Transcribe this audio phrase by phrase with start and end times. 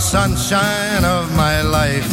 [0.00, 2.10] Sunshine of my life.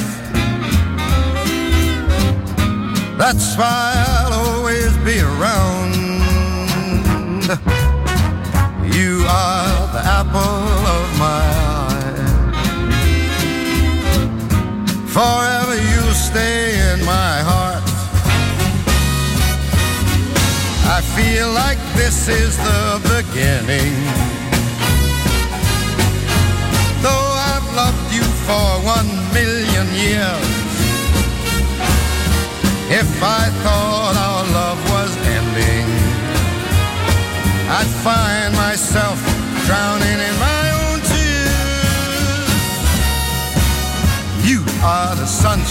[3.18, 5.94] That's why I'll always be around.
[8.94, 11.98] You are the apple of my eye.
[15.08, 17.84] Forever you'll stay in my heart.
[20.96, 24.17] I feel like this is the beginning.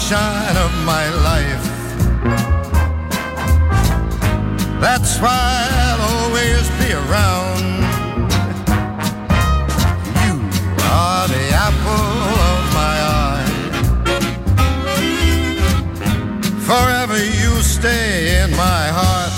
[0.06, 1.66] Sunshine of my life.
[4.80, 7.64] That's why I'll always be around.
[10.22, 10.34] You
[10.84, 12.22] are the apple
[12.52, 13.50] of my eye.
[16.70, 19.34] Forever you stay in my heart.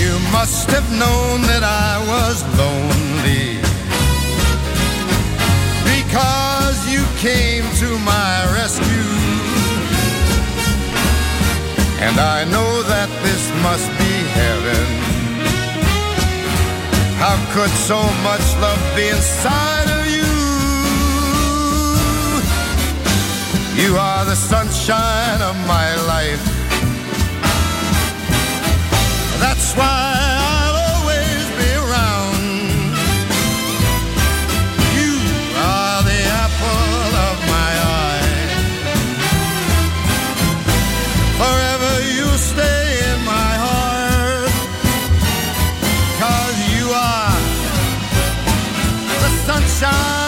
[0.00, 3.60] You must have known that I was lonely
[5.84, 6.47] because
[12.18, 14.86] I know that this must be heaven.
[17.22, 20.26] How could so much love be inside of you?
[23.82, 26.42] You are the sunshine of my life.
[29.38, 30.37] That's why
[49.80, 50.27] the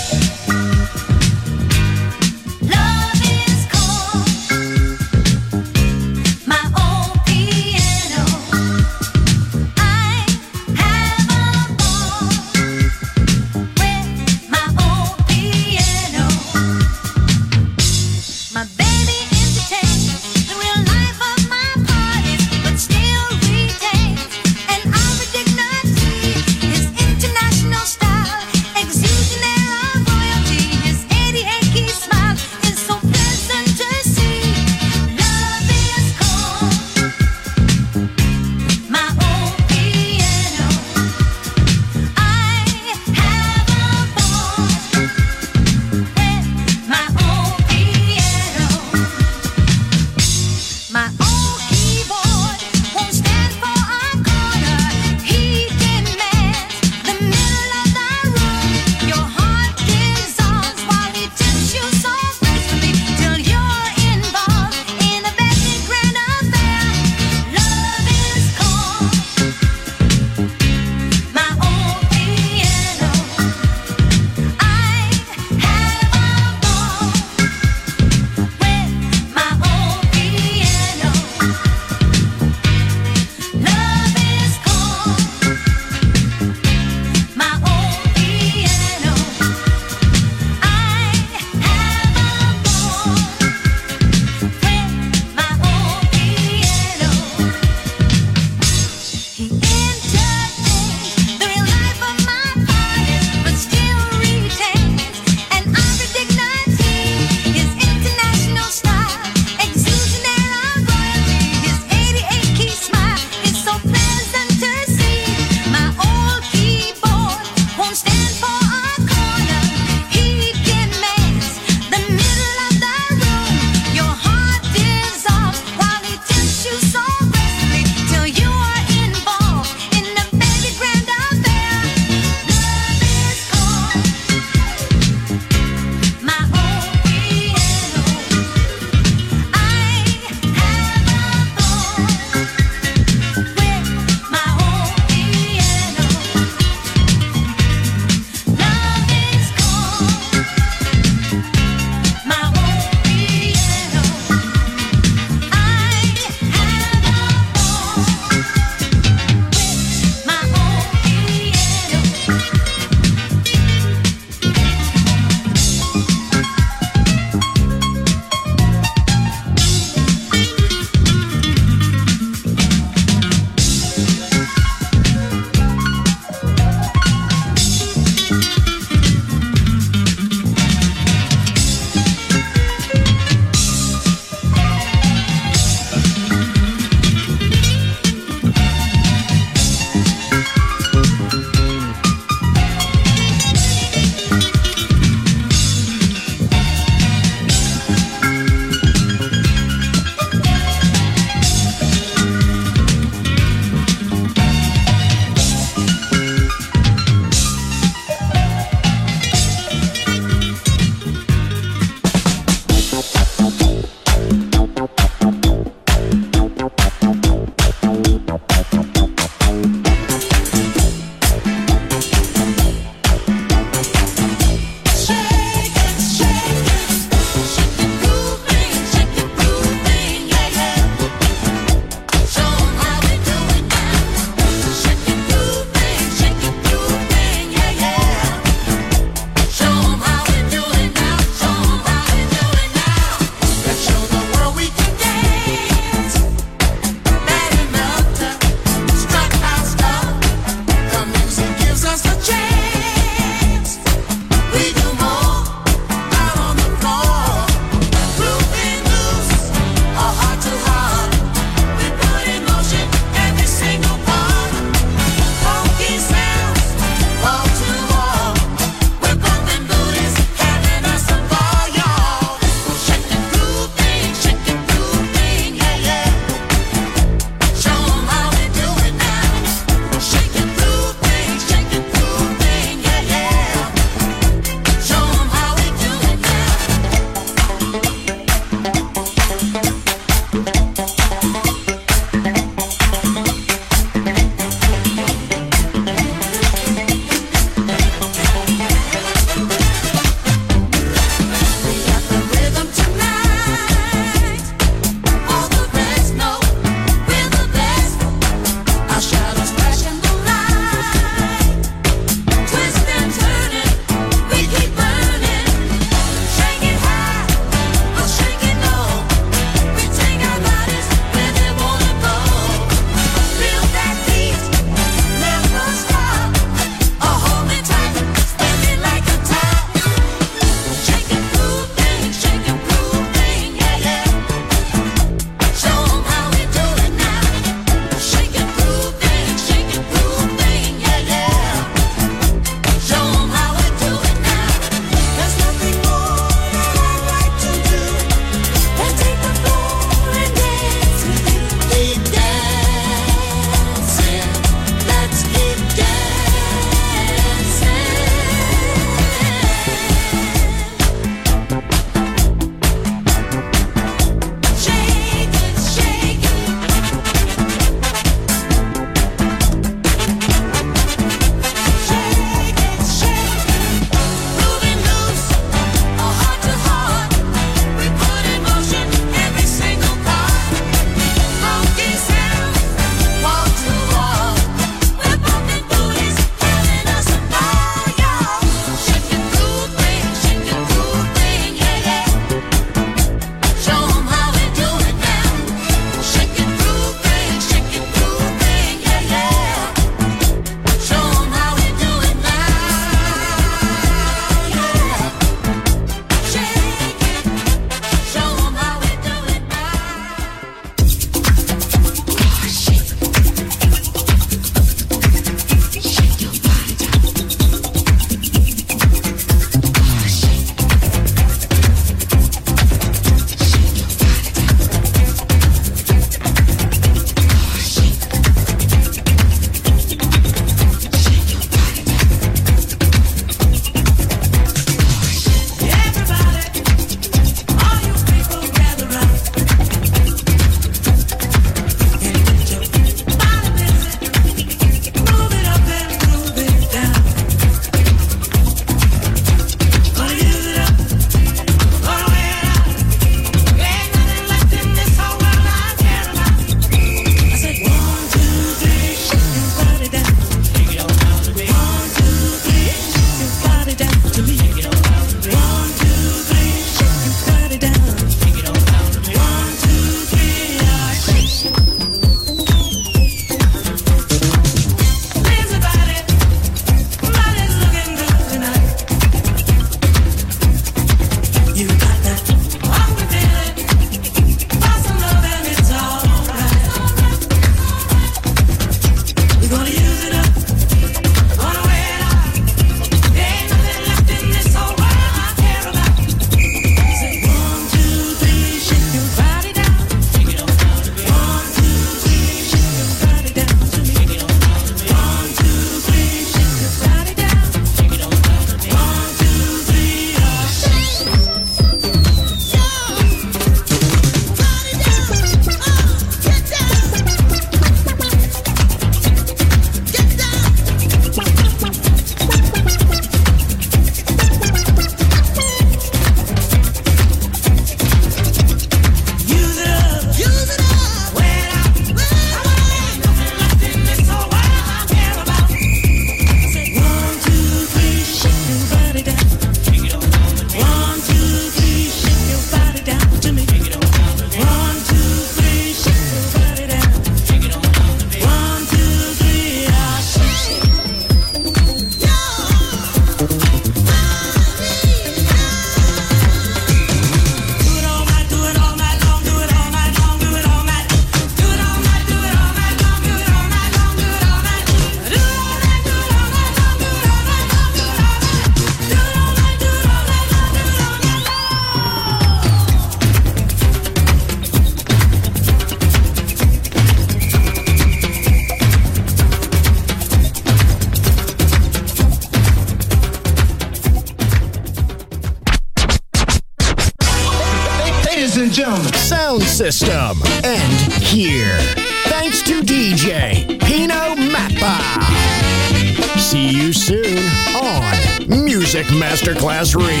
[599.61, 600.00] Masterclass Radio.